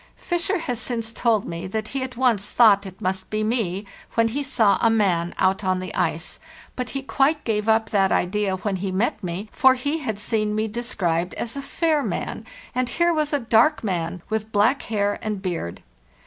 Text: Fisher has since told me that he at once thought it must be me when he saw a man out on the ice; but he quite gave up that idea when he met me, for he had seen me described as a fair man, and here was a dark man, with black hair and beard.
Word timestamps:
Fisher 0.17 0.57
has 0.57 0.79
since 0.81 1.13
told 1.13 1.45
me 1.45 1.67
that 1.67 1.89
he 1.89 2.01
at 2.01 2.17
once 2.17 2.49
thought 2.49 2.87
it 2.87 2.99
must 2.99 3.29
be 3.29 3.43
me 3.43 3.85
when 4.15 4.29
he 4.29 4.41
saw 4.41 4.79
a 4.81 4.89
man 4.89 5.31
out 5.37 5.63
on 5.63 5.77
the 5.79 5.93
ice; 5.93 6.39
but 6.75 6.89
he 6.97 7.03
quite 7.03 7.43
gave 7.43 7.69
up 7.69 7.91
that 7.91 8.11
idea 8.11 8.55
when 8.55 8.77
he 8.77 8.91
met 8.91 9.23
me, 9.23 9.47
for 9.51 9.75
he 9.75 9.99
had 9.99 10.17
seen 10.17 10.55
me 10.55 10.67
described 10.67 11.35
as 11.35 11.55
a 11.55 11.61
fair 11.61 12.01
man, 12.01 12.43
and 12.73 12.89
here 12.89 13.13
was 13.13 13.31
a 13.31 13.39
dark 13.39 13.83
man, 13.83 14.23
with 14.27 14.51
black 14.51 14.81
hair 14.81 15.19
and 15.21 15.43
beard. 15.43 15.83